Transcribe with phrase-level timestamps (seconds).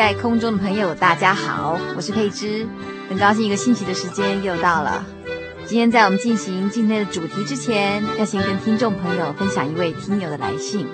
[0.00, 2.66] 在空中的朋友，大家好，我是佩芝，
[3.10, 5.04] 很高兴一个星期的时间又到了。
[5.66, 10.88] 今天在我们进行今天的主题之前，要先跟听众朋友分享一位听友的来信。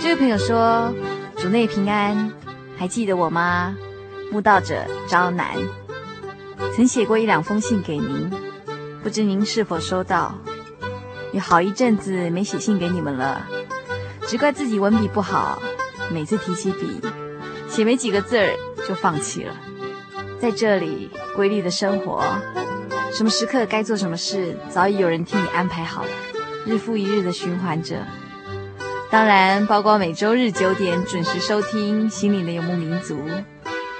[0.00, 0.94] 这位朋友说
[1.36, 2.30] ：“主内平安，
[2.78, 3.74] 还记得我吗？
[4.30, 5.48] 慕道者昭南，
[6.76, 8.30] 曾写过一两封信给您，
[9.02, 10.38] 不知您是否收到？
[11.32, 13.44] 有好一阵子没写信给你们了，
[14.28, 15.60] 只怪自己文笔不好。”
[16.12, 17.00] 每次提起笔，
[17.72, 18.54] 写没几个字儿
[18.86, 19.56] 就放弃了。
[20.38, 22.22] 在这里规律的生活，
[23.14, 26.10] 什么时刻该做什么事，早已有人替你安排好了，
[26.66, 27.96] 日复一日的循环着。
[29.10, 33.16] 当然，包括每周日九点准时收听《心灵的游牧民族》，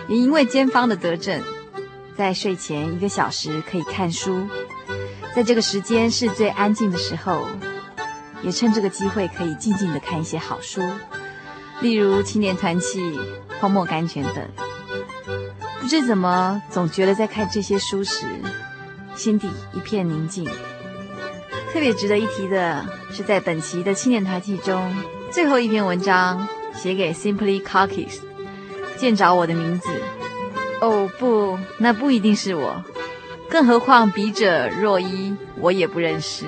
[0.07, 1.41] 也因为肩方的德政，
[2.15, 4.47] 在睡前一个小时可以看书，
[5.35, 7.47] 在这个时间是最安静的时候，
[8.43, 10.83] 也趁这个机会可以静静的看一些好书。
[11.81, 13.19] 例如青年团契、
[13.63, 14.45] 泡沫甘泉等，
[15.81, 18.27] 不知怎么总觉得在看这些书时，
[19.15, 20.45] 心底一片宁静。
[21.73, 24.93] 特别值得一提的是，在本期的青年团记中，
[25.31, 28.19] 最后一篇文章写给 Simply Cookies，
[28.97, 29.89] 见着我的名字。
[30.81, 32.83] 哦不，那不一定是我，
[33.49, 36.47] 更何况笔者若一，我也不认识。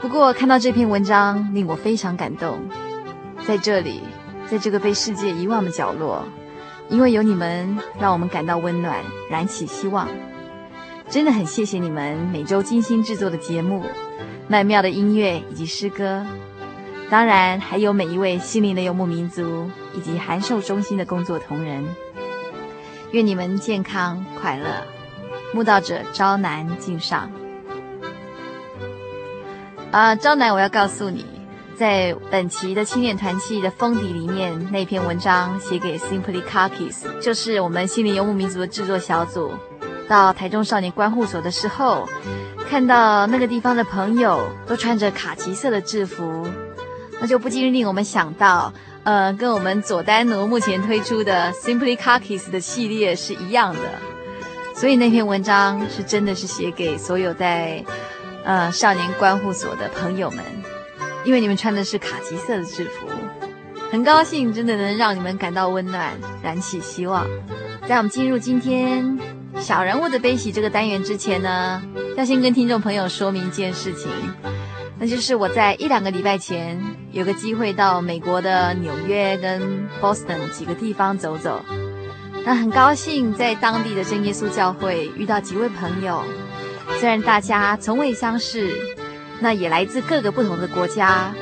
[0.00, 2.68] 不过看到这篇文章，令我非常感动。
[3.46, 4.02] 在这里。
[4.50, 6.24] 在这个被世界遗忘的角落，
[6.88, 8.98] 因为有你们，让我们感到温暖，
[9.30, 10.08] 燃起希望。
[11.08, 13.84] 真的很谢谢你们每周精心制作的节目，
[14.48, 16.26] 曼妙的音乐以及诗歌。
[17.08, 21.84] 当然，还有每一位心灵的游牧民族以及函授中心的工作同仁。
[23.12, 24.66] 愿你们健康快乐。
[25.54, 27.30] 慕道者昭南敬上。
[29.92, 31.39] 啊，昭南，我要告诉你。
[31.80, 39.50] 在本期的青年团契的封底里面，那篇文章写给 Simply Cookies，就是我们心灵游牧民族的制作小组。
[40.06, 42.06] 到台中少年关护所的时候，
[42.68, 46.46] 看到那个地方的朋友都穿着卡其色的制服，
[47.18, 48.70] 那就不禁令我们想到，
[49.04, 53.80] 呃，跟我们佐丹奴目前推出的 Simply Cookies 的系列是一样的。
[54.76, 57.82] 所以那篇文章是真的是写给所有在
[58.44, 60.44] 呃少年关护所的朋友们。
[61.24, 63.06] 因为你们穿的是卡其色的制服，
[63.90, 66.12] 很高兴，真的能让你们感到温暖，
[66.42, 67.26] 燃起希望。
[67.86, 69.18] 在我们进入今天
[69.58, 71.82] 小人物的悲喜这个单元之前呢，
[72.16, 74.10] 要先跟听众朋友说明一件事情，
[74.98, 76.80] 那就是我在一两个礼拜前
[77.12, 81.60] 有个机会到美国的纽约跟 Boston 几个地方走走，
[82.44, 86.22] 那很高兴在当地的真耶稣教会遇到几位朋友，
[86.98, 88.72] 虽然大家从未相识。
[89.40, 91.34] 那也来自各个不同的国家，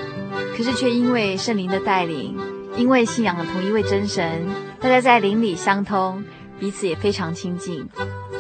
[0.57, 2.39] 可是却因为圣灵的带领，
[2.77, 4.47] 因为信仰了同一位真神，
[4.81, 6.25] 大家在灵里相通，
[6.61, 7.87] 彼此也非常亲近。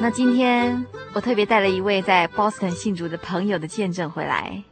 [0.00, 4.62] 那今天我特别带了一位在 Boston 信主的朋友的见证回来，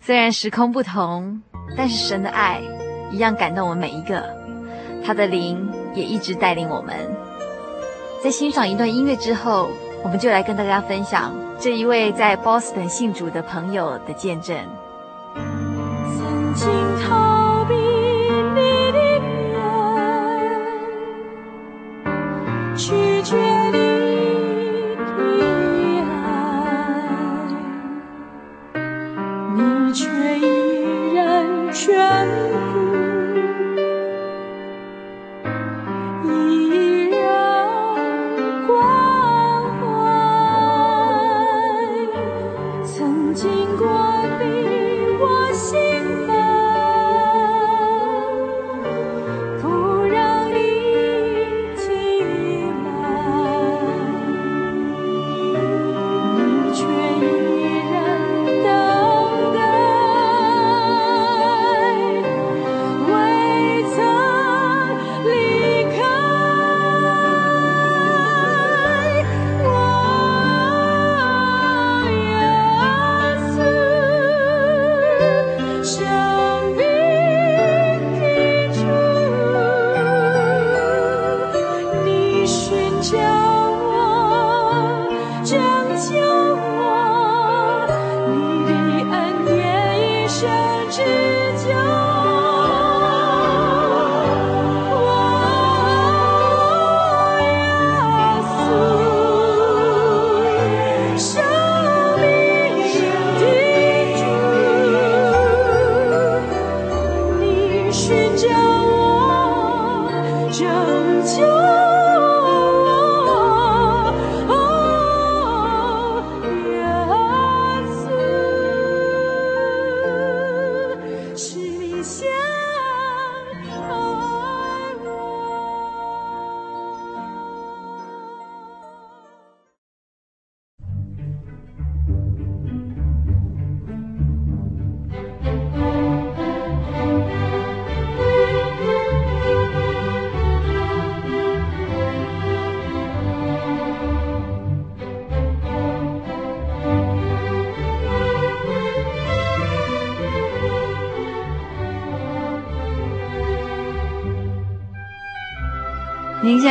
[0.00, 1.42] 虽然时空不同，
[1.76, 2.62] 但是神的爱
[3.10, 4.24] 一样感动我们每一个，
[5.04, 6.94] 他的灵也一直带领我们。
[8.22, 9.68] 在欣赏一段音乐之后，
[10.04, 14.56] 我们就来跟大家分享这一位在 Boston 信主的朋友的见证。
[15.34, 16.68] 曾经
[17.02, 17.25] 逃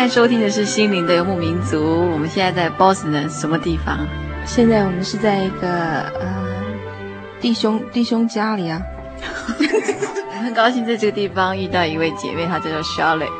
[0.06, 1.78] 在收听的是《心灵的游牧民族》，
[2.12, 4.06] 我们现在在 Boston 什么地方？
[4.46, 6.64] 现在我们是在一个呃
[7.42, 8.80] 弟兄弟兄家里啊。
[9.58, 13.32] 我 很高兴在这个地方遇到一位姐妹，她叫做 Charlotte，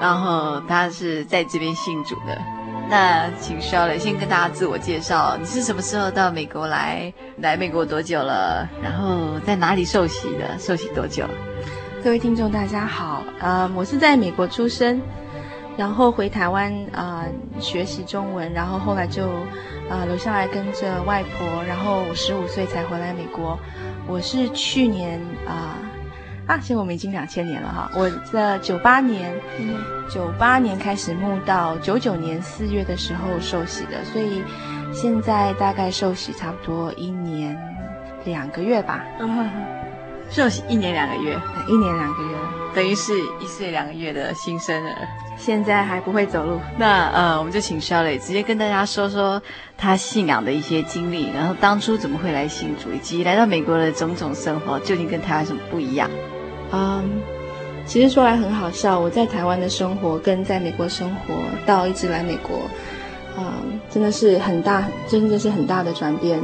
[0.00, 2.38] 然后她是在这边信主的。
[2.88, 7.12] 那请 Charlotte 先跟大家自我介绍，你是什么时候到美国来？
[7.38, 8.68] 来美国多久了？
[8.80, 10.56] 然后在哪里受洗的？
[10.60, 11.24] 受洗多久？
[12.04, 15.02] 各位听众大家好，呃，我是在美国出生。
[15.76, 19.26] 然后回台湾啊、呃、学习中文，然后后来就
[19.88, 23.58] 啊、呃、留下来跟着外婆，然后我十五岁才回来美国。
[24.06, 25.78] 我是去年啊
[26.46, 29.34] 啊，现在我们已经两千年了哈，我在九八年，
[30.10, 34.42] 九八年开始慕道，九九年四月的时候受洗的，所以
[34.92, 37.58] 现在大概受洗差不多一年
[38.26, 39.02] 两个月吧。
[39.18, 39.50] 嗯，
[40.28, 41.34] 受洗一年两个月，
[41.66, 42.36] 一年两个月，
[42.74, 44.94] 等于是一岁两个月的新生儿。
[45.36, 49.42] 现在还不会走路，那呃，我们就请 Charlotte 直接跟大家说说
[49.76, 56.08] 他信仰的一些经历，然后当初怎么会来信主，以及来到美国的种种生活，究竟跟台湾什么不一样？
[56.70, 57.20] 嗯，
[57.84, 61.34] 其实说来很好笑，我在台湾的生活跟在美国生活
[61.66, 62.60] 到一直来美国，
[63.36, 66.40] 嗯，真的是很大，真的是很大的转变。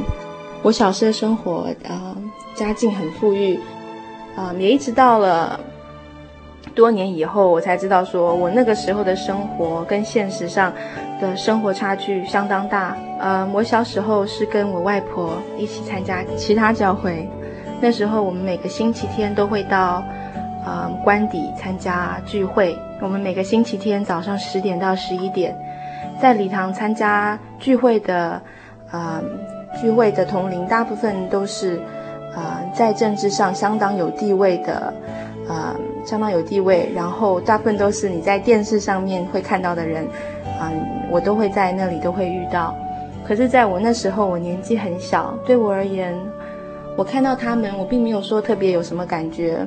[0.63, 3.55] 我小时候的生活，呃、嗯，家境很富裕，
[4.35, 5.57] 啊、嗯，也一直到了。
[6.73, 10.73] 多年以后，我才知道，说我那个时候的生活跟现实上
[11.19, 12.95] 的生活差距相当大。
[13.19, 17.29] 呃，我小时候是跟我外婆一起参加其他教会，
[17.81, 20.03] 那时候我们每个星期天都会到
[20.65, 22.77] 呃官邸参加聚会。
[23.01, 25.55] 我们每个星期天早上十点到十一点，
[26.21, 28.41] 在礼堂参加聚会的
[28.91, 29.21] 呃
[29.79, 31.79] 聚会的同龄，大部分都是
[32.35, 34.93] 呃在政治上相当有地位的
[35.47, 35.75] 呃。
[36.05, 40.07] 相当有地位，然后大部分都是你在电视上面会看到的人，
[40.59, 42.75] 嗯，我都会在那里都会遇到。
[43.23, 46.13] 可是，在我那时候，我年纪很小，对我而言，
[46.97, 49.65] 我看到他们，我并没有说特别有什么感觉，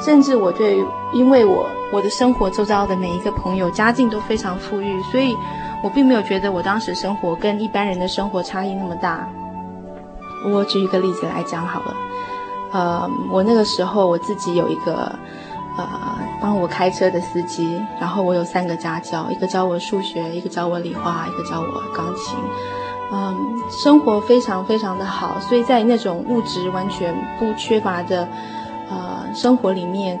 [0.00, 0.78] 甚至我对，
[1.12, 5.36] 因为我我的生活周遭的每一个朋友家境都非常富裕，所以
[5.84, 9.28] 我并没有觉得我当时生活跟一般人的生活差异那么大。
[10.50, 11.96] 我举一个例子来讲好了，
[12.72, 15.12] 呃，我那个时候我自己有一个。
[15.78, 15.88] 呃，
[16.40, 22.36] 帮我开车的司机，然后我有三个家教，一个教我数学，一个教我理化，一个教我钢琴。
[23.10, 23.34] 嗯，
[23.70, 28.28] 生活非常非常的好，所以在那种物质完全不缺乏的
[28.90, 30.18] 呃生活里面，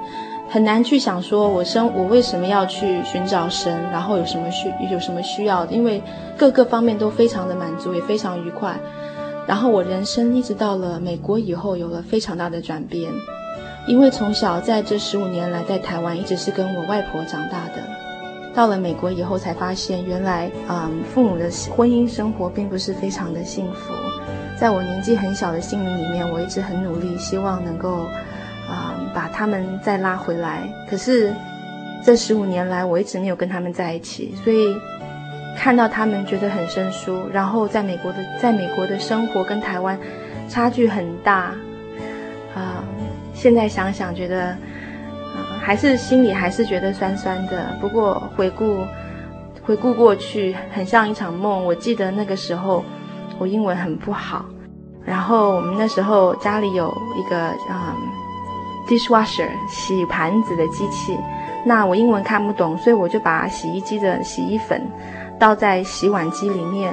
[0.48, 6.02] 很难去想说我生我为什么要去寻找神，然后有什么需有什么需要，因为
[6.36, 8.78] 各个方面都非常的满足，也非常愉快。
[9.46, 13.10] 然后我人生一直到了美国以后，有了非常大的转变。
[13.88, 17.82] 因为从小在这十五年来在台湾一直是跟我外婆长大的，
[18.54, 23.94] 到了美国以后才发现，原来嗯父母的婚姻生活并不是非常的幸福。
[24.58, 28.00] 在我年纪很小的心灵里面，我一直很努力，希望能够
[28.68, 30.68] 啊、把他们再拉回来。
[30.90, 31.32] 可是
[32.04, 34.76] 这十五年来，我一直没有跟他们在一起，所以
[35.56, 37.26] 看到他们觉得很生疏。
[37.32, 39.98] 然后在美国的在美国的生活跟台湾
[40.46, 41.54] 差距很大。
[43.38, 44.50] 现在想想，觉得，
[45.36, 47.72] 嗯，还是心里还是觉得酸酸的。
[47.80, 48.84] 不过回顾，
[49.62, 51.64] 回顾过去，很像一场梦。
[51.64, 52.84] 我记得那个时候，
[53.38, 54.44] 我英文很不好，
[55.04, 57.94] 然后我们那时候家里有一个嗯
[58.88, 61.16] ，dishwasher 洗盘子的机器。
[61.64, 64.82] 那我英文看不懂，所以我就把洗衣机的洗衣粉
[65.38, 66.92] 倒在洗碗机里面。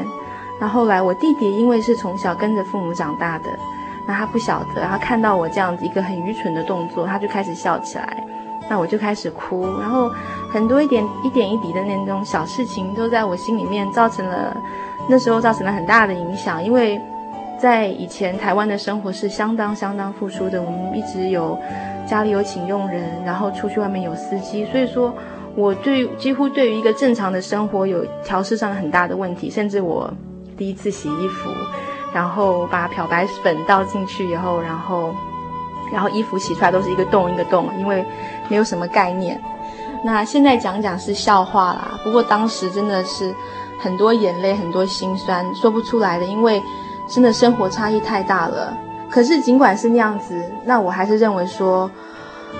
[0.61, 3.45] 那后来我弟弟因为是从小跟着父母长大的。
[4.07, 8.23] 那他不晓得，他看到我这样子一个很愚蠢的动作，他就开始笑起来。
[8.67, 10.11] 那我就开始哭，然后
[10.51, 14.57] 很多一点一点一滴的那种小事情，都在我心里面造成了，
[15.07, 16.63] 那时候造成了很大的影响。
[16.63, 16.99] 因为
[17.59, 21.55] 在以前台湾的生活是相当相当付出的，我们一直有
[22.07, 25.13] 家里有请佣人，然后出去外面有司机，所以说
[25.55, 30.11] 我对几乎对于一个正常的生活有调试上很大的问题，甚至我
[30.57, 31.51] 第一次洗衣服，
[32.15, 35.13] 然后把漂白粉倒进去以后，然后
[35.91, 38.05] 然后衣服洗出来都是一个洞一个洞，因为
[38.47, 39.37] 没有什么概念。
[40.01, 43.35] 那现在讲讲是笑话啦，不过当时真的是
[43.77, 46.63] 很多眼泪，很多心酸，说不出来的，因为
[47.05, 48.77] 真的生活差异太大了。
[49.09, 51.91] 可是尽管是那样子，那我还是认为说，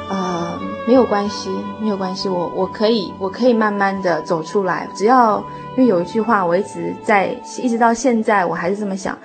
[0.10, 4.86] 呃，没有关系，没有关系，我我可以，我可以慢慢的走出来。
[4.94, 5.42] 只要，
[5.78, 7.28] 因为有一句话，我一直在，
[7.62, 9.18] 一直到现在，我还是这么想。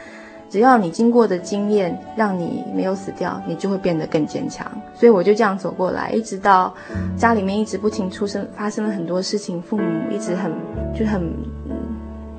[0.51, 4.67] 只要你经过的经验让你没有死掉，你就会变得更坚强。
[4.95, 6.75] 所以我就这样走过来，一直到
[7.17, 10.53] 家里面一直不停出生，发生了很多事情，父母一直很
[10.93, 11.33] 就很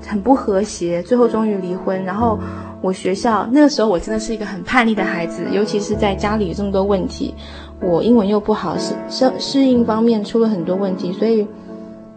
[0.05, 2.03] 很不和谐，最后终于离婚。
[2.03, 2.37] 然后
[2.81, 7.33] 我学校那个时候我真的是一个很叛逆的孩子，尤其是在家里这么多问题，
[7.79, 11.47] 我英文又不好，适适适应方面出了很多问题，所以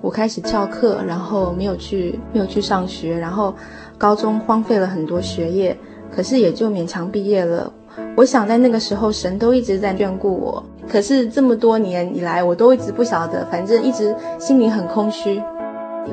[0.00, 3.54] 我开始翘课，然后没有去没有去上学，然后。
[4.04, 5.74] 高中荒废了很多学业，
[6.14, 7.72] 可是也就勉强毕业了。
[8.18, 10.62] 我想在那个时候，神都一直在眷顾我。
[10.86, 15.40] 可是这么多年以来，我都一直不晓得，反正一直心里很空虚。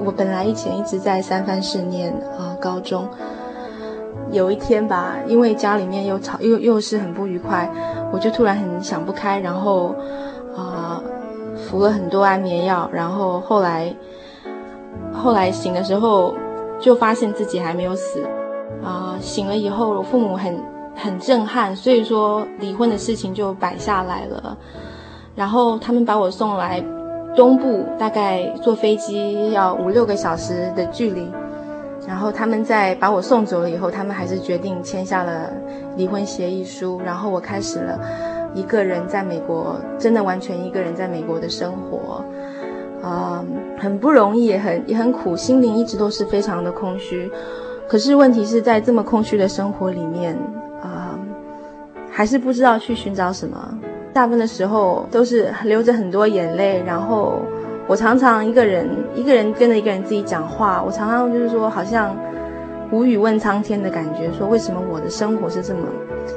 [0.05, 3.05] 我本来以前一直在三藩市念啊高中，
[4.31, 7.69] 有一天吧，因为家里面又吵又又是很不愉快，
[8.13, 9.93] 我就突然很想不开，然后
[10.55, 11.03] 啊
[11.57, 13.93] 服了很多安眠药，然后后来
[15.12, 16.33] 后来醒的时候。
[16.82, 18.24] 就发现自己还没有死，
[18.84, 20.60] 啊、醒了以后，我父母很
[20.96, 24.58] 很震撼，所以说离婚的事情就摆下来了。
[25.36, 26.84] 然后他们把我送来
[27.36, 31.32] 东部，大概坐飞机要五六个小时的距离。
[32.08, 35.52] 然后他们在把我送走了以后，他们还是决定签下了
[35.96, 37.00] 离婚协议书。
[37.06, 38.00] 然后我开始了
[38.56, 42.26] 一个人在美国，真的完全一个人在美国的生活。
[43.01, 43.43] 啊、
[43.79, 47.31] 很不容易，也很也很苦，心灵一直都是非常的空虚。
[47.88, 50.34] 可是问题是在这么空虚的生活里面，
[50.81, 51.20] 啊、
[52.10, 53.77] 还是不知道去寻找什么。
[54.13, 57.41] 大部分的时候都是流着很多眼泪，然后
[57.88, 60.81] 我常常一个人一个人跟着一个人自己讲话。
[60.86, 62.15] 我常常就是说，好像
[62.91, 65.79] 无语问苍天的感觉，说为什么我的生活是这么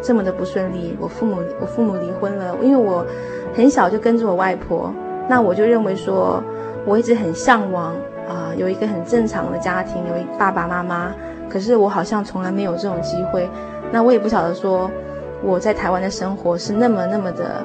[0.02, 0.96] 这么的不顺利？
[0.98, 3.04] 我父母我父母离婚了，因为我
[3.54, 4.92] 很小就跟着我外婆，
[5.28, 6.42] 那我就认为说。
[6.86, 7.94] 我一直很向往
[8.28, 11.12] 啊、有一个很正常的家庭，有一爸爸妈妈。
[11.48, 13.48] 可是我好像从来没有这种机会。
[13.92, 14.90] 那我也不晓得说
[15.42, 17.64] 我在台湾的生活是那么那么的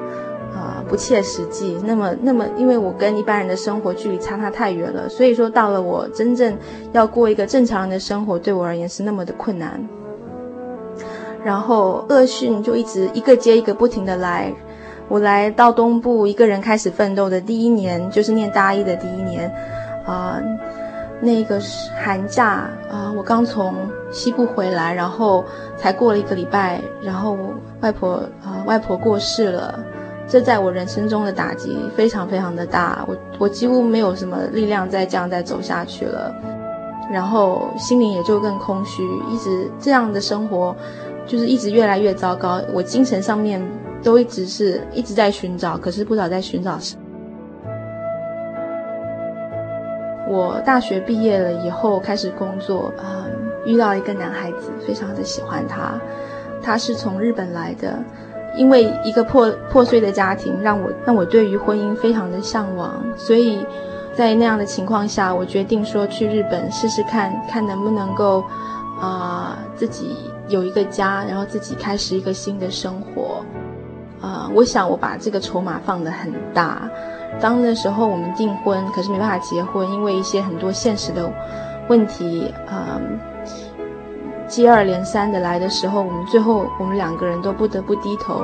[0.53, 5.07] 啊、不切实际，那么那么，因为我跟一般人的生活距离差差太远了。
[5.07, 6.57] 所以说到了我真正
[6.91, 9.81] 要过一个正常人的生活，对我而言是那么的困难。
[11.43, 14.53] 然后恶讯就一直一个接一个不停的来。
[15.09, 19.51] 我来到东部，一个人开始奋斗的第一年，就是念大一的第一年，
[20.05, 20.39] 啊、
[21.19, 21.59] 那个
[21.99, 23.73] 寒假啊、我刚从
[24.11, 25.43] 西部回来，然后
[25.75, 27.35] 才过了一个礼拜，然后
[27.81, 29.79] 外婆啊、外婆过世了，
[30.27, 36.31] 这在我人生中的打击非常非常的大，我我几乎没有什么力量再这样再走下去了，
[37.11, 39.01] 然后心灵也就更空虚，
[39.31, 40.75] 一直这样的生活
[41.25, 43.59] 就是一直越来越糟糕，我精神上面。
[44.01, 47.01] 都一直是一直在寻找，可是不知道在寻找什么。
[50.31, 53.25] 我大学毕业了以后开始工作，啊、
[53.65, 55.99] 遇到一个男孩子，非常的喜欢他。
[56.61, 57.97] 他是从日本来的，
[58.55, 63.03] 因为一个破破碎的家庭，让我让我对于婚姻非常的向往。
[63.17, 63.65] 所以
[64.13, 68.43] 在那样的情况下，我决定说去日本试试看看能不能够
[69.01, 70.15] 啊、自己
[70.47, 73.43] 有一个家，然后自己开始一个新的生活。
[74.53, 76.89] 我想我把这个筹码放得很大。
[77.39, 81.31] 当那时候我们订婚，可是没办法结婚，因为一些很多现实的
[81.87, 83.19] 问题，嗯，
[84.47, 88.41] 接二连三的来的时候，我们最后我们两个人都不得不低头。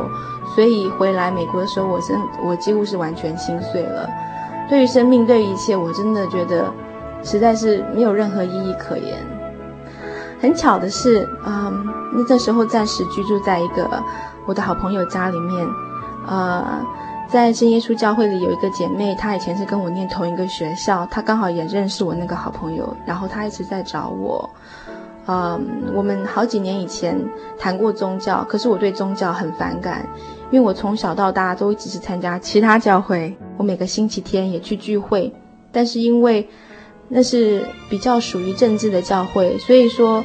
[0.56, 4.08] 所以回来美国的时候，我真我几乎是完全心碎了。
[4.70, 6.72] 对于生命，对于一切，我真的觉得
[7.24, 9.18] 实在是没有任何意义可言。
[10.40, 13.90] 很巧的是，嗯、那这时候暂时居住在一个。
[14.48, 15.68] 我的好朋友家里面，
[16.28, 16.86] 呃，
[17.28, 24.50] 在真耶稣教会里有一个姐妹，她以前是跟我念同一个学校，她刚好也认识我那个好朋友，然后她一直在找我。
[25.28, 27.20] 嗯、我们好几年以前
[27.58, 30.08] 谈过宗教，可是我对宗教很反感，
[30.52, 35.34] 因为我从小到大都一直是参加其他教会，我每个星期天也去聚会，
[35.72, 36.48] 但是因为
[37.08, 40.24] 那是比较属于政治的教会，所以说。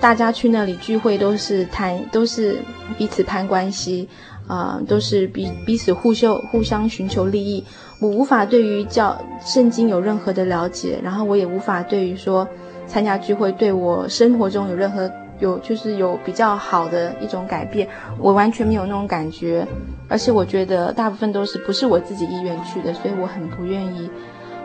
[0.00, 2.58] 大家去那里聚会都是谈，都是
[2.96, 4.08] 彼此攀关系，
[4.50, 7.64] 啊、都是彼彼此互修互相寻求利益。
[8.00, 12.48] 我无法对于教圣经有任何的了解，然后我也无法对于说
[12.84, 17.86] 参加聚会对我生活中有任何有就是有比较好的一种改变，
[18.18, 19.64] 我完全没有那种感觉，
[20.08, 24.10] 而且我觉得大部分都是不是我自己意愿去的，所以我很不愿意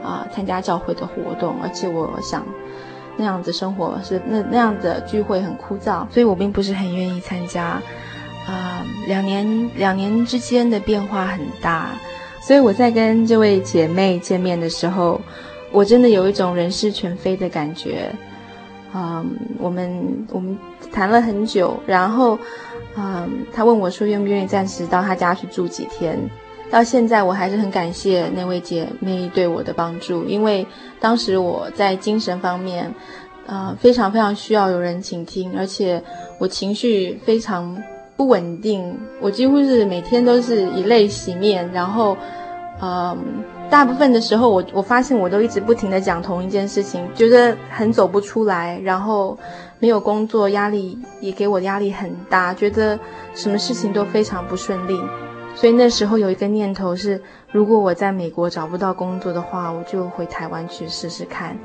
[0.03, 2.43] 啊、参加教会的活动，而且我想。
[3.17, 7.81] 那样子生活是那那样的聚会很枯燥，所以我并不是很愿意参加。
[8.45, 11.89] 啊、两年两年之间的变化很大，
[12.41, 15.19] 所以我在跟这位姐妹见面的时候，
[15.71, 18.11] 我真的有一种人事全非的感觉。
[18.93, 19.29] 嗯、
[19.59, 20.57] 我们我们
[20.89, 22.39] 谈了很久，然后，
[22.95, 26.17] 嗯、呃，她问我说愿不愿意暂时到她家去住几天。
[26.71, 30.65] 到现在我还是很感谢那位姐妹对我的帮助，因为
[30.99, 32.89] 当时我在精神方面，
[33.47, 36.01] 呃，非常非常需要有人倾听，而且
[36.39, 37.77] 我情绪非常
[38.17, 42.17] 不稳定，我几乎是每天都是以泪洗面，然后，
[42.79, 43.17] 呃，
[43.69, 49.37] 大部分的时候我我发现我都一直不停地讲同一件事情，觉得很走不出来，然后
[49.79, 52.97] 没有工作，压力也给我压力很大，觉得
[53.33, 54.99] 什么事情都非常不顺利。
[55.55, 61.57] 所以那时候有一个念头是，如果我在美国找不到工作的话，我就回台湾去试试看。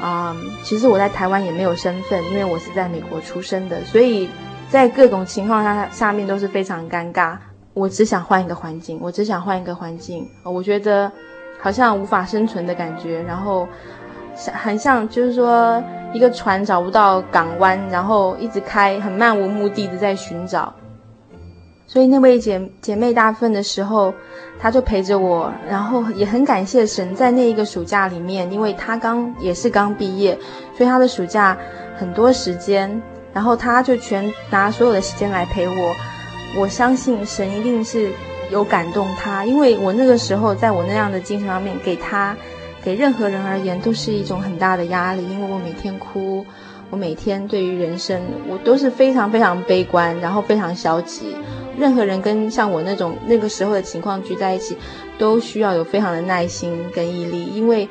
[0.00, 4.28] 啊、嗯，其实我在台湾也没有身份，因为我是在美国出生的，所以
[4.68, 7.36] 在各种情况下下面都是非常尴尬。
[7.72, 10.26] 我只想换一个环境，我只想换一个环境。
[10.42, 11.12] 我觉得
[11.60, 13.68] 好像无法生存的感觉，然后
[14.54, 20.72] 很像就是说一个船找不到港湾，然后一直开，很漫无目的的在寻找。
[21.86, 24.12] 所以那位姐姐妹大部分的时候，
[24.58, 30.36] 她就陪着我，然后也很感谢神，在那一个暑假里面，因为她刚也是刚毕业，
[30.76, 31.56] 所以她的暑假
[31.96, 33.00] 很多时间，
[33.36, 35.94] 然后他就全拿所有的时间来陪我。
[36.58, 38.10] 我相信神一定是
[38.50, 42.34] 有感动他，因为我那个时候在我那样的精神方面，给他
[42.82, 46.46] 给任何人而言都是一种很大的压力，因为我每天哭，
[46.88, 48.18] 我每天对于人生
[48.48, 51.36] 我都是非常非常悲观，然后非常消极。
[51.78, 54.74] 任何人跟像我那种那个时候的情况聚在一起，
[55.18, 57.86] 都需要有非常的耐心跟毅力，因为，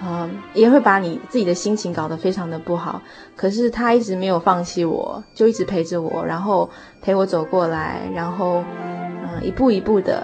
[0.00, 3.00] 呃，也会把你自己的心情搞得非常的不好。
[3.34, 6.68] 可是他一直没有放弃我，就一直陪着我，然后
[7.00, 8.62] 陪我走过来，然后，
[9.24, 10.22] 嗯，一步一步的，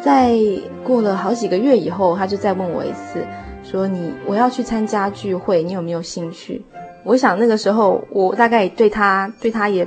[0.00, 0.36] 在
[0.84, 3.26] 过了好几个月以后，他就再问我一次，
[3.62, 6.64] 说你我要去参加聚会，你有没有兴趣？
[7.04, 9.86] 我想那个时候我大概对他 对他也。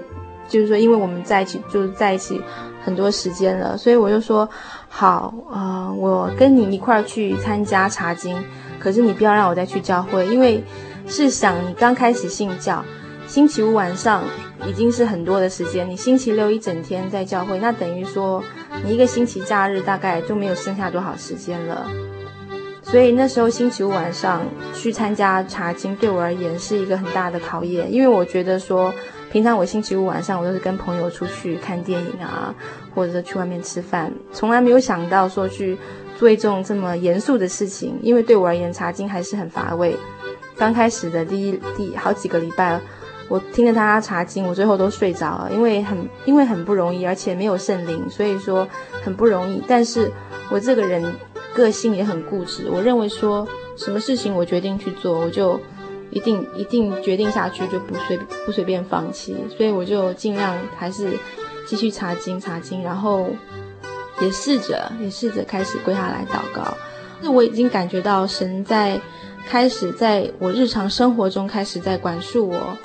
[0.49, 2.41] 就是说，因为我们在一起，就是在一起
[2.83, 4.49] 很多时间了，所以我就说
[4.89, 8.35] 好，呃，我跟你一块儿去参加茶经，
[8.81, 10.63] 可是你不要让我再去教会，因为
[11.07, 12.83] 试想你刚开始信教，
[13.27, 14.23] 星期五晚上
[14.67, 18.43] 已经是很多的时间，你星期六一整天在教会，那等于说
[18.83, 21.87] 你一个星期假日大概就没有剩下多少时间了。
[22.81, 24.41] 所以那时候星期五晚上
[24.73, 28.91] 去参加查经，对我而言是一个很大的考验，因为我觉得说。
[29.31, 32.53] 平常我星期五晚上我都是跟朋友出去看电影啊，
[32.93, 35.77] 或者是去外面吃饭，从来没有想到说去
[36.21, 37.97] 做一种这么严肃的事情。
[38.03, 39.97] 因为对我而言，查经还是很乏味。
[40.55, 42.79] 刚开始的第一第好几个礼拜，
[43.27, 48.67] 我听着他查经，我最后都睡着了，因为很因为很不容易，而且没有圣灵，所以说
[49.03, 49.59] 很不容易。
[49.67, 50.11] 但是
[50.51, 51.03] 我这个人
[51.55, 55.59] 个性也很固执，我认为说什么事情我决定去做，我就。
[56.13, 61.17] 一定一定决定下去就不随不随便放弃，所以我就尽量还是
[61.65, 63.27] 继续查经查经，然后
[64.19, 66.75] 也试着也试着开始跪下来祷告。
[67.21, 68.99] 那我已经感觉到神在
[69.47, 72.77] 开始在我日常生活中开始在管束我。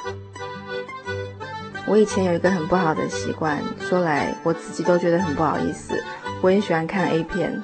[1.87, 5.95] 我以前有一个很不好的习惯，说来我自己都觉得很不好意思。
[6.41, 7.63] 我很喜欢看 A 片，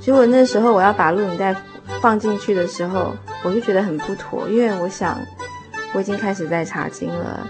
[0.00, 1.54] 结果那时候我要把录影带
[2.00, 3.14] 放进去的时候。
[3.46, 5.20] 我就觉得很不妥，因为我想
[5.92, 7.46] 我已经开始在查经了，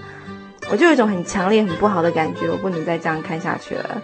[0.69, 4.03] 我就有一种很强烈、很不好的感觉，我不能再这样看下去了。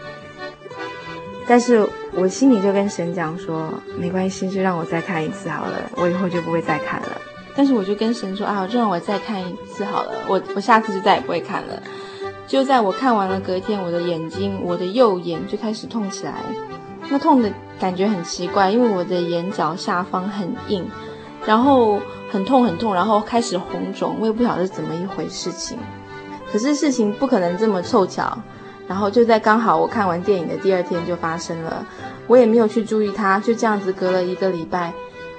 [1.51, 7.09] 但是我心里就跟神讲说，没关系，就让我再看一次好了，我以后就不会再看了。
[7.57, 11.83] 但是我就跟神说啊，就让我再看一次好了，我我下次就再也不会看了。
[12.47, 16.35] 就在我看完了隔天，我的眼睛，我的右眼就开始痛起来，
[17.09, 20.89] 那痛的感觉很奇怪，因为我的眼角下方很硬。
[21.45, 21.99] 然后
[22.31, 25.77] 很痛很痛，然后开始红肿，我也不晓得是怎么一回事情。
[26.53, 28.39] 可是事情不可能这么凑巧，
[28.91, 31.87] 然后就在刚好我看完电影的第二天就发生了。
[32.27, 34.93] 我也没有去注意它，就这样子隔了一个礼拜，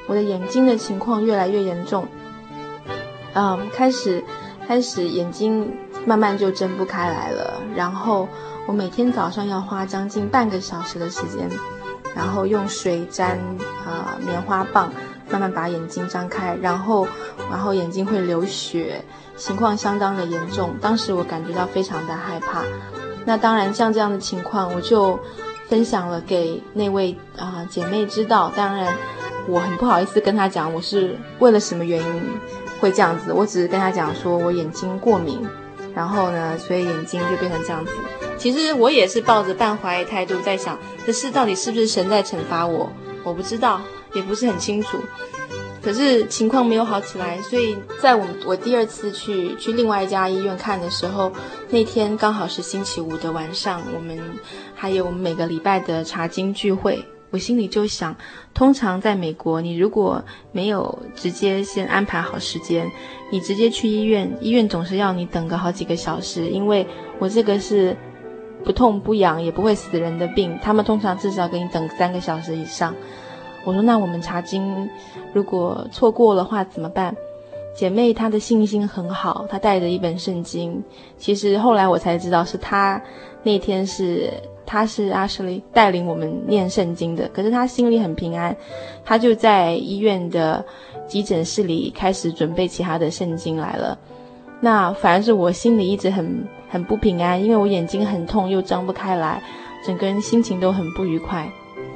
[0.08, 2.08] 我的眼睛的情况越来越严重。
[3.34, 4.24] 嗯，开始
[4.66, 5.70] 开始眼睛
[6.06, 8.26] 慢慢就睁不开来了，然后
[8.68, 11.50] 我每天早上要花将近半个小时的时间，
[12.16, 13.38] 然后用水沾
[13.86, 14.90] 啊、棉花棒，
[15.30, 17.06] 慢慢把眼睛张开，然后
[17.50, 19.04] 然后眼睛会流血，
[19.36, 20.74] 情况相当的严重。
[20.80, 22.64] 当时我感觉到非常的害怕。
[23.26, 25.20] 那当然，像这样的情况，我就
[25.68, 28.52] 分享了给那位啊、姐妹知道。
[28.56, 28.94] 当然，
[29.48, 32.24] 我很不好意思跟她讲我是为了什么原因
[32.80, 35.40] 会这样子，我只是跟她讲说我眼睛过敏。
[35.94, 37.92] 然后呢，所以眼睛就变成这样子。
[38.38, 42.90] 其实我也是抱着半怀疑态度在想，这事到底是不是神在惩罚我？
[43.24, 43.82] 我不知道，
[44.14, 44.98] 也不是很清楚。
[45.82, 51.32] 可是情况没有好起来，所以在我我第二次去去另外一家医院看的时候，
[51.70, 54.20] 那天刚好是星期五的晚上，我们
[54.76, 57.04] 还有我们每个礼拜的查经聚会。
[57.32, 58.14] 我心里就想，
[58.54, 62.92] 通常在美国，你如果没有直接先安排好时间，
[63.32, 66.48] 你直接去医院，医院总是要你等个好几个小时。
[66.48, 66.86] 因为
[67.20, 67.96] 我这个是
[68.66, 72.94] 不痛不痒也不会死人的病，他们通常至少给你等三个小时以上。
[73.64, 74.90] 我说，那我们查经
[75.34, 77.16] 如果错过的话怎么办？
[77.76, 80.84] 姐妹她的信心很好，她带着一本圣经。
[81.18, 83.02] 其实后来我才知道，是她
[83.44, 84.30] 那天是。
[84.64, 88.56] 她是 Ashley 带领我们念圣经的，可是她心里很平安，
[89.04, 90.64] 她就在医院的
[91.06, 94.00] 急诊室里开始准备其他的圣经来了。
[94.62, 99.44] 那反而是我心里一直很很不平安，因为我眼睛很痛又张不开来，
[99.86, 101.52] 整个人心情都很不愉快。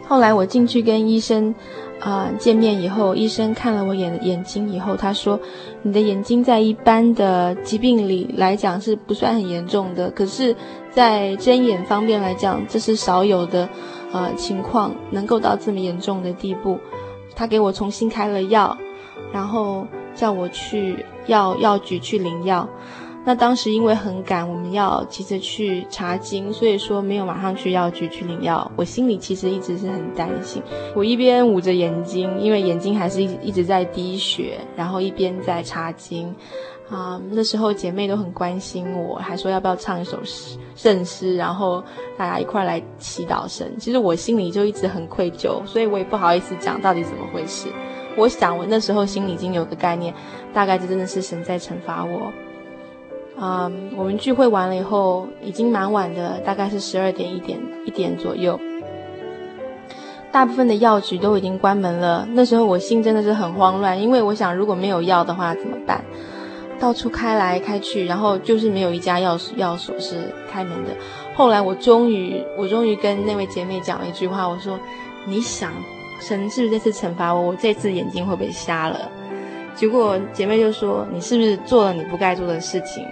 [0.08, 1.54] 后来我进去跟医生。
[2.02, 5.40] 啊、见面以后，医生看了我眼眼睛以后，他说
[5.82, 10.56] ：“你的眼睛在一般的疾病里来讲是不算很严重的，可是，
[10.92, 13.68] 在睁眼方面来讲，这是少有的，
[14.12, 16.78] 呃，情况能够到这么严重的地步。”
[17.34, 18.78] 他给我重新开了药，
[19.32, 22.68] 然后叫我去药药局去领药。
[23.26, 28.72] 那当时因为很赶，我们要急着去查经，所以说没有马上去药局去领药。
[28.76, 30.62] 我心里其实一直是很担心，
[30.96, 36.34] 我一边捂着眼睛，因为眼睛还是一一直在滴血，然后一边在查经。
[36.88, 41.84] 啊、那时候姐妹都很关心我，还说要不要唱一首诗圣诗，然后
[42.16, 43.74] 大家一块来祈祷神。
[43.80, 47.70] 其实我心里就一直很愧疚，所以我也不好意思讲到底怎么回事。
[48.16, 50.14] 我想我那时候心里已经有个概念，
[50.54, 52.32] 大概这真的是神在惩罚我。
[53.38, 58.60] 嗯，我们聚会完了以后，已经蛮晚的，大概是十二点一点一点左右。
[60.32, 62.28] 大部分的药局都已经关门了。
[62.32, 66.04] 那时候我心真的是很慌乱，因为我想如果没有药的话怎么办？
[66.78, 70.92] 到处开来开去，然后就是没有一家药药所是开门的。
[71.34, 74.78] 后来我终于，我终于跟那位姐妹讲了一句话，我说
[75.26, 75.72] ：“你想，
[76.20, 77.42] 神是不是这次惩罚我？
[77.42, 79.10] 我这次眼睛会不会瞎了？”
[79.74, 83.06] 结果姐妹就说：“你是不是做了你不该做的事情？”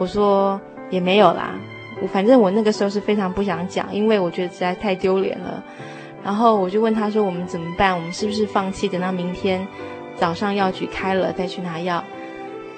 [0.00, 0.58] 我说
[0.88, 1.54] 也没有啦，
[2.00, 5.62] 我反正我那个时候是非常不想讲，因为我觉得实在太丢脸了。
[6.24, 7.94] 然后我就问他说：“我们怎么办？
[7.94, 9.66] 我们是不是放弃，等到明天
[10.16, 12.02] 早上药局开了再去拿药？”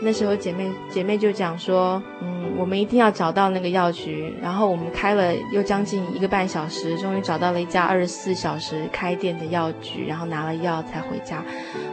[0.03, 11.41] 那时候姐妹姐妹就讲说：“嗯，我们一定要找到那个药局。”然后我们开了又将近一个半小时，终于找到了一家二十四小时开店的药局，然后拿了药才回家。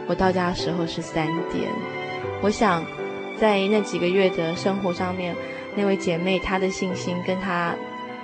[0.08, 1.70] 我到家的时候是三点，
[2.42, 2.84] 我想。
[3.40, 5.34] 在那几个月的生活上面，
[5.74, 7.74] 那位姐妹她的信心跟她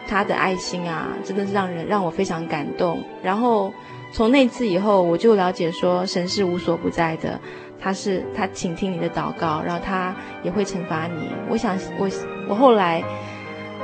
[0.06, 3.02] 她的爱心啊，真的是让人让我非常感动。
[3.22, 3.72] 然后
[4.12, 7.40] 从那次以后，我就了解说神是无所不在的，
[7.80, 11.30] 他是他倾听你的祷告，然后他也会惩罚你。
[11.48, 12.08] 我想我
[12.48, 13.02] 我后来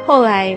[0.06, 0.56] 后来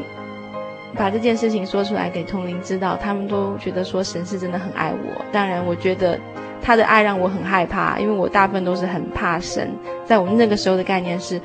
[0.93, 5.25] 把这件事情说出来给同灵知道，他们都觉得说神是真的很爱我。
[5.31, 6.19] 当然，我觉得。
[6.65, 9.71] 他的爱让我很害怕，因为我大部分都是很怕神。
[10.04, 11.39] 在我们那个时候的概念是，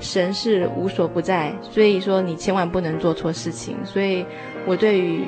[0.00, 3.76] 神是无所不在，所以说你千万不能做错事情。
[3.84, 4.26] 所以
[4.66, 5.24] 我对于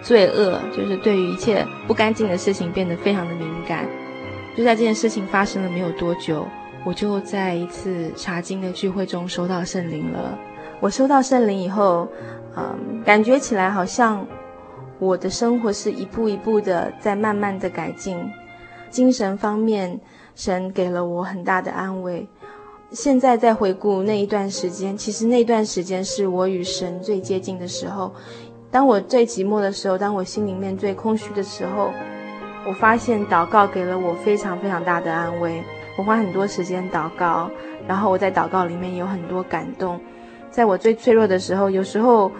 [0.00, 3.86] 罪恶，就是对于一切不干净的事情变得非常的敏感。
[4.56, 6.46] 就在这件事情发生了没有多久，
[6.82, 10.38] 我就在一次查经的聚会中收到圣灵了。
[10.80, 12.08] 我收到圣灵以后，
[12.56, 14.26] 嗯，感觉起来好像。
[14.98, 18.18] 我的生活是一步一步的在慢慢的改进，
[18.90, 19.98] 精神方面，
[20.34, 22.28] 神给了我很大的安慰。
[22.92, 28.12] 现在再回顾那一段时间，其实那段时间是我与神最接近的时候。
[28.70, 31.90] 当我最寂寞的时候，当我心里面最空虚的时候，
[32.66, 35.62] 我发现祷告给了我非常非常大的安慰。
[35.96, 37.50] 我花很多时间祷告，
[37.86, 40.00] 然后我在祷告里面有很多感动。
[40.50, 42.30] 在我最脆弱的时候，有时候，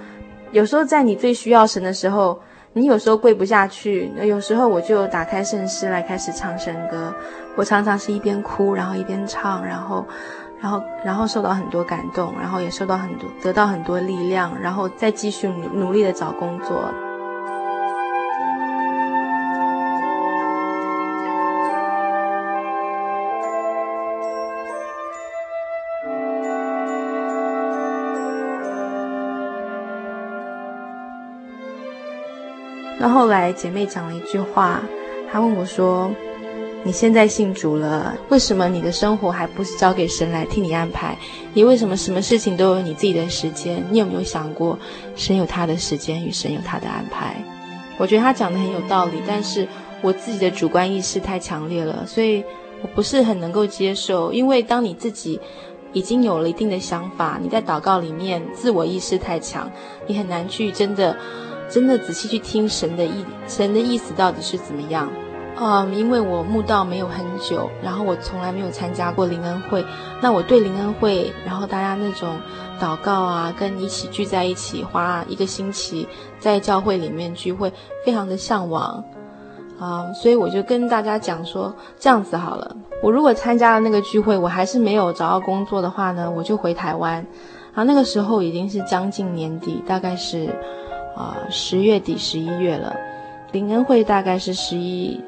[0.55, 2.41] 有时候在你最需要神的时候。
[2.77, 7.15] 你有时候跪不下去，那有时候我就打开圣诗来开始唱神歌。
[7.55, 10.05] 我常常是一边哭，然后一边唱，然后，
[10.61, 16.93] 然后然后受到很多感动，然后也受到很多得到很多力量，然后再继续努努力的找工作。
[33.05, 34.81] 那后来姐妹讲了一句话，
[35.31, 36.11] 她问我说
[36.83, 41.15] ：“你现在信主了，为什么你的生活还不是交给神来替你安排？
[41.53, 43.85] 你为什么什么事情都有你自己的时间？
[43.91, 44.79] 你有没有想过，
[45.17, 47.37] 神有他的时间与神有他的安排？”
[48.01, 49.69] 我觉得她讲的很有道理，但是
[50.01, 52.43] 我自己的主观意识太强烈了，所以
[52.81, 54.33] 我不是很能够接受。
[54.33, 55.39] 因为当你自己
[55.93, 59.71] 已经有了一定的想法，你在祷告里面自我意识太强，
[60.07, 61.15] 你很难去真的。
[61.75, 65.11] 真的仔细去听神的意，神的意思到底是怎么样？
[65.59, 69.85] 嗯，因为我慕道没有很久，然后我从来没有参加过灵恩会，
[70.21, 72.37] 那我对灵恩会，然后大家那种
[72.81, 76.07] 祷告啊，跟一起聚在一起，花一个星期
[76.39, 77.73] 在教会里面聚会，
[78.07, 79.03] 非常的向往。
[79.81, 87.15] 啊、嗯，所以我就跟大家讲说，这样子好了，我如果参加了那个聚会，我还是没有找到工作的话呢，我就回台湾。
[87.75, 90.49] 然后那个时候已经是将近年底，大概是。
[91.17, 92.95] 啊，十月底、十一月了，
[93.53, 95.21] 灵恩会大概是十一，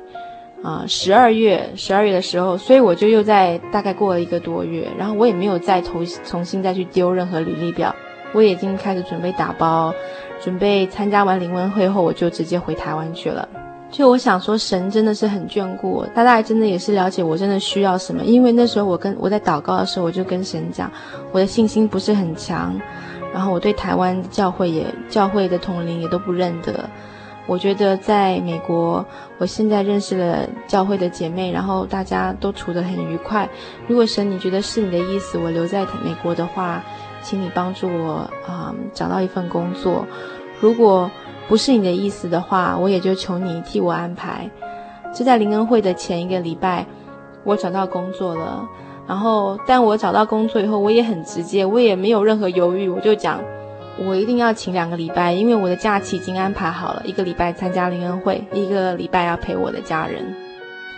[0.63, 7.95] 啊，十二月、十二月的时候，所以我就又在大概过了一个多月，然后我也没有再投重新再去丢任何履历表，
[8.33, 9.95] 我已经开始准备打包，
[10.43, 13.49] 准备参加完灵恩会后，我就直接回台湾去了。
[13.89, 20.91] 就我想说，神真的是很眷顾我，他大概真的也是了解我真的需要什么，因为那时候我跟我在祷告的时候，我就跟神讲，
[21.31, 22.75] 我的信心不是很强。
[23.37, 26.89] 然后我对台湾教会也教会的同龄也都不认得，
[27.47, 29.05] 我觉得在美国，
[29.37, 33.47] 我现在认识了教会的姐妹，然后大家都处得很愉快。
[33.87, 36.83] 如果神你觉得是你的意思，我留在美国的话，
[37.21, 40.07] 请你帮助我啊、找到一份工作。
[40.59, 41.11] 如果
[41.47, 44.51] 不是你的意思的话，我也就求你替我安排。
[45.15, 46.87] 就在灵恩会的前一个礼拜，
[47.45, 48.67] 我找到工作了。
[49.09, 53.41] 然后，但我找到工作以后，我也很直接，我也没有任何犹豫，我就讲，
[54.05, 60.35] 我一定要请两个礼拜，因为我的假期已经安排好了，一个礼拜参加灵恩会，一个礼拜要陪我的家人。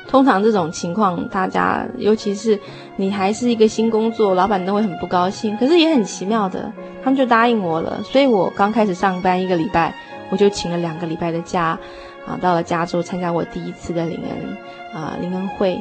[0.08, 2.58] 通常这种情况，大家尤其是
[2.96, 5.54] 你还是一个新工作，老板都会很不高兴。
[5.58, 6.72] 可是也很奇妙的，
[7.04, 8.00] 他们就答应我了。
[8.02, 9.94] 所以我刚开始上班一个礼拜，
[10.30, 11.78] 我就请了两个礼拜的假，
[12.26, 15.78] 啊，到了加州参加我第一次的灵恩，啊，灵恩会。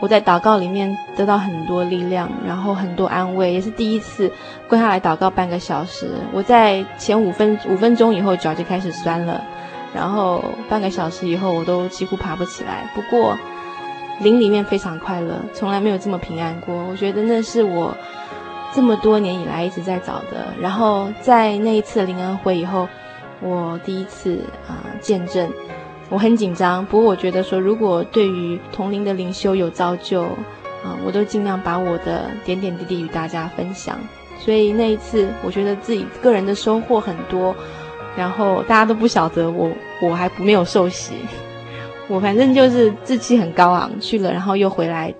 [0.00, 4.30] 我在祷告里面得到很多力量，然后很多安慰，也是第一次
[4.68, 6.10] 跪下来祷告半个小时。
[6.32, 9.42] 我在前五分五分钟以后脚就开始酸了，
[9.94, 12.90] 然后半个小时以后我都几乎爬不起来。
[12.94, 13.38] 不过
[14.20, 16.74] 灵里面非常快乐，从来没有这么平安过。
[16.74, 17.96] 我觉得那是我
[18.74, 20.52] 这么多年以来一直在找的。
[20.60, 22.86] 然后在那一次灵恩会以后，
[23.40, 25.50] 我第一次啊、见证。
[26.08, 30.22] 我很紧张，不过我觉得说，如果对于同龄的灵修有造就，
[30.84, 33.98] 啊、我都尽量把我的点点滴滴与大家分享。
[34.38, 37.52] 所以那一次，我觉得自己个人的收获很多，
[38.16, 39.68] 然后大家都不晓得我，
[40.00, 41.14] 我还没有受洗，
[42.06, 45.12] 我反正就是志气很高昂去了，然后又回来，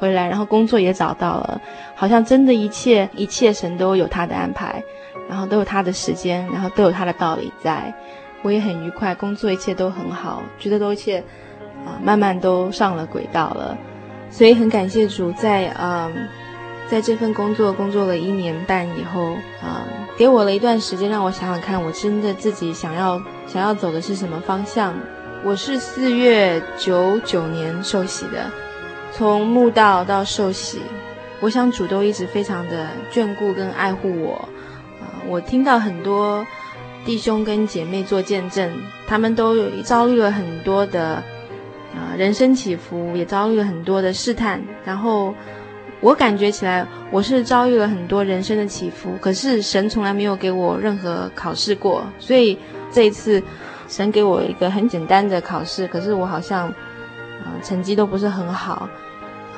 [0.00, 1.60] 回来，然后工作也找到了，
[1.94, 4.82] 好像真的一切一切神都有他的安排，
[5.28, 7.94] 然后都有他的时间，然后都有他的道理在。
[8.42, 11.22] 我也很愉快，工作一切都很好，觉得都一切
[11.86, 13.76] 啊、慢慢都上了轨道了，
[14.30, 16.12] 所以很感谢主在，嗯，
[16.88, 24.94] 在这份工作工作了一年半以后啊、给我了一段时间让我想想看，我真的自己想要想要走的是什么方向。
[25.44, 28.50] 我是四月九九年受洗的，
[29.12, 30.80] 从慕道到受洗，
[31.40, 34.48] 我想主都一直非常的眷顾跟爱护我
[35.00, 36.44] 啊、我听到很多。
[37.04, 38.70] 弟兄跟姐妹做见证，
[39.06, 41.22] 他们都遭遇了很多的
[41.94, 44.62] 啊、人生起伏，也遭遇了很多的试探。
[44.84, 45.34] 然后
[46.00, 52.04] 我感觉起来，我是遭遇了很多人生的起伏，可是神从来没有给我任何考试过。
[52.18, 52.56] 所以
[52.90, 53.42] 这一次，
[53.88, 58.88] 神给我一个很简单的考试，可是我好像啊、成绩都不是很好。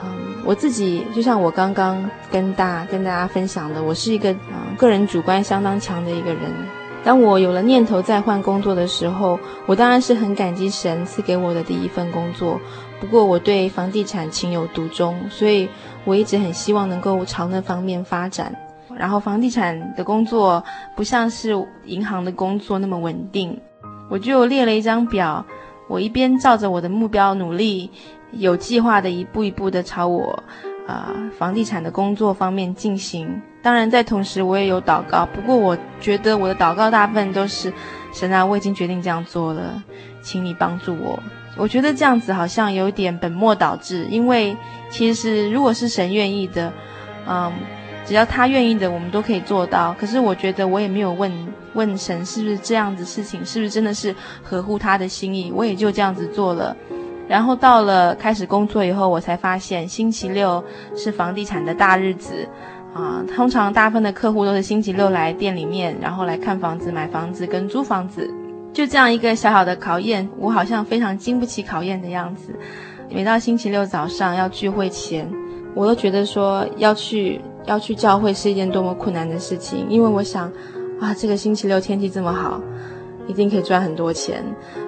[0.02, 0.10] 嗯，
[0.44, 6.50] 我自己就像我刚刚跟大跟大家分享的，我是一个啊、个人主观相当强的一个人。
[7.04, 12.58] 当我有了念头再换工作的时候，我当然是很感激神赐给我的第一份工作。
[12.98, 15.68] 不过我对房地产情有独钟，所以
[16.06, 18.56] 我一直很希望能够朝那方面发展。
[18.96, 20.64] 然后房地产的工作
[20.96, 21.52] 不像是
[21.84, 23.60] 银行的工作那么稳定，
[24.08, 25.44] 我就列了一张表，
[25.88, 27.90] 我一边照着我的目标努力，
[28.32, 30.42] 有计划的一步一步的朝我
[30.86, 33.42] 啊、房地产的工作方面进行。
[33.64, 35.24] 当然，在同时我也有祷告。
[35.24, 37.72] 不过，我觉得我的祷告大部分都是：
[38.12, 39.82] 神啊，我已经决定这样做了，
[40.20, 41.18] 请你帮助我。
[41.56, 44.54] 我觉得这样子好像有点本末倒置，因为
[44.90, 46.70] 其实如果是神愿意的，
[47.26, 47.50] 嗯，
[48.04, 49.96] 只要他愿意的，我们都可以做到。
[49.98, 51.32] 可是我觉得我也没有问
[51.72, 56.76] 问神是不是这样子事情，是不是真的是合乎他的心意，我也就这样子做了。
[57.26, 60.62] 然后到了开始工作以后，我才发现星期六
[60.94, 62.46] 是房地产的大日子，
[62.94, 68.32] 啊，通常大部分的客户都是星期六来店里面，然后来看房子、买房子跟租房子。
[68.72, 72.54] 就这样一个小小的考验，我好像非常经不起考验的样子。
[73.10, 75.28] 每到星期六早上要聚会前，
[75.74, 80.50] 我都觉得说要去要去教会是一件多么困难的事情，因为我想，
[81.00, 82.60] 啊，这个星期六天气这么好，
[83.26, 84.42] 一定可以赚很多钱，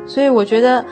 [0.07, 0.85] 所以我觉得。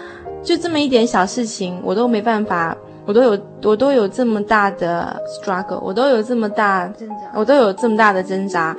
[0.45, 8.77] 就这么一点小事情，我都没办法，我都有我都有这么大的 struggle，我都有这么大挣扎，我都有这么大的挣扎。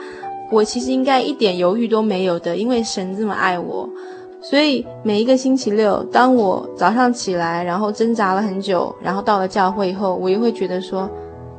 [0.51, 3.89] 我其实应该一点犹豫都没有的，因为神这么爱我，
[4.41, 11.09] 所以每一个星期六，当我早上起来，然后挣扎了很久，然后到了教会以后，我也会觉得说，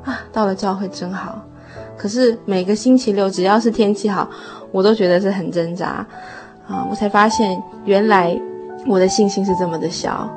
[0.05, 1.43] 啊，到了教会真好。
[1.97, 4.29] 可是每个星期六，只要是天气好，
[4.71, 6.07] 我都觉得是很挣扎，
[6.69, 8.37] 啊，我才发现原来。
[8.89, 10.31] 我的信心是这么的小，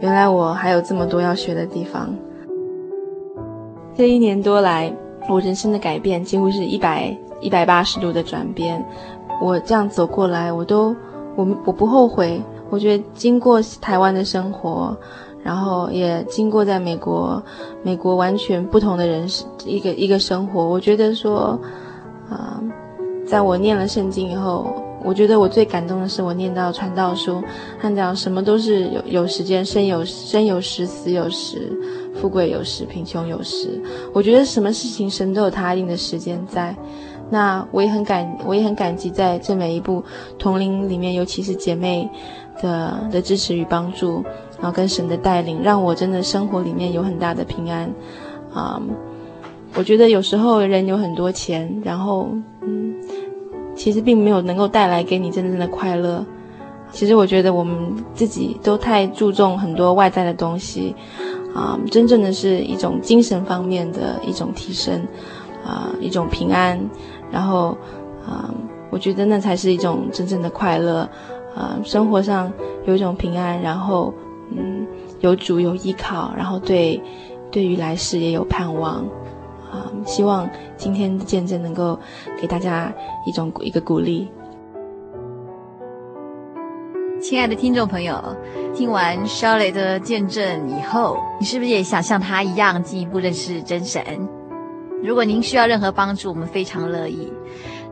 [0.00, 2.14] 原来我还有这么多要学的地方。
[3.94, 4.90] 这一年多来，
[5.28, 8.82] 我人生的改变几乎是一百一百八十度的转变。
[9.42, 10.96] 我这样走过来，我都
[11.36, 12.42] 我我不后悔。
[12.70, 14.96] 我觉得经过台湾的生活，
[15.42, 17.42] 然后也经过在美国，
[17.82, 20.66] 美国完全不同的人生一个一个生活。
[20.66, 21.60] 我觉得说，
[22.30, 22.62] 啊、
[23.26, 24.66] 在我念了圣经以后。
[25.02, 27.42] 我觉得我最感动的是，我念到传道书，
[27.80, 31.72] 看到什么都是有有时间，生有生有时，死有时，
[32.14, 33.82] 富贵有时，贫穷有时。
[34.12, 36.76] 我觉得什么事情神都有他一定的时间在。
[37.30, 40.02] 那我也很感，我也很感激在这每一步
[40.38, 42.08] 同龄里面，尤其是姐妹
[42.60, 44.22] 的的支持与帮助，
[44.58, 47.90] 然后跟神的带领，让我真的生活里面有很大的平安。
[48.52, 48.82] 啊、
[49.74, 52.28] 我觉得有时候人有很多钱，然后
[52.62, 52.99] 嗯。
[53.80, 56.22] 其实并没有能够带来给你真正的快乐。
[56.92, 60.94] 其实我觉得我们自己都太注重很多外在的东西，
[61.54, 65.00] 啊，真正的是一种精神方面的一种提升，
[65.64, 66.78] 啊，一种平安。
[67.32, 67.74] 然后，
[68.28, 68.52] 啊，
[68.90, 71.08] 我觉得那才是一种真正的快乐。
[71.56, 72.52] 啊，生活上
[72.84, 74.12] 有一种平安，然后，
[74.50, 74.86] 嗯，
[75.20, 77.02] 有主有依靠，然后对，
[77.50, 79.06] 对于来世也有盼望。
[79.70, 81.98] 啊，希望今天的见证能够
[82.40, 82.92] 给大家
[83.24, 84.30] 一种一个鼓励。
[87.20, 88.34] 亲爱的听众朋友，
[88.74, 94.02] 听完 Charlotte 的见证以后，你是不是也想像他一样进一步认识真神？
[95.02, 97.32] 如果您需要任何帮助，我们非常乐意。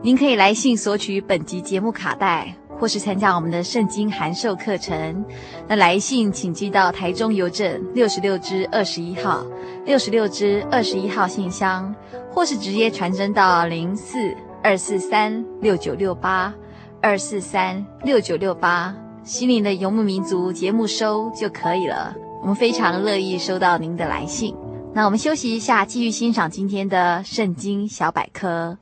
[0.01, 2.55] 您可以来信索取本集节目卡带。
[2.79, 5.25] 或是参加我们的圣经函授课程，
[5.67, 9.45] 那来信请寄到台中邮政六十六支二十一号，
[9.85, 11.93] 六十六支二十一号信箱，
[12.31, 14.17] 或是直接传真到零四
[14.63, 16.53] 二四三六九六八
[17.01, 22.15] 二四三六九六八，心灵的游牧民族节目收就可以了。
[22.41, 24.55] 我们非常乐意收到您的来信。
[24.93, 28.77] 那我们休息一下，继续欣赏今天的圣经小百科。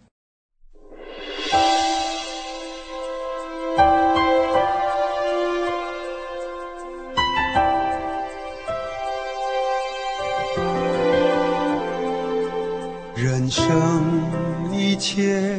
[13.47, 15.57] 人生一切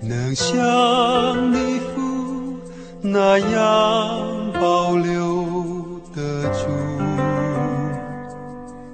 [0.00, 2.56] 能像你父
[3.02, 6.70] 那样保留得住，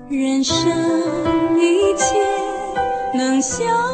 [0.08, 0.66] 人生
[1.60, 2.16] 一切
[3.16, 3.93] 能像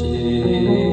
[0.00, 0.89] 最